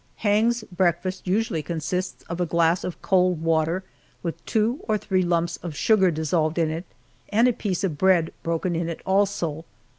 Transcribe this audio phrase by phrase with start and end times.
[0.15, 3.83] Hang's breakfast usually consists of a glass of cold water
[4.23, 6.85] with two or three lumps of sugar dissolved in it
[7.29, 9.63] and a piece of bread broken in it also.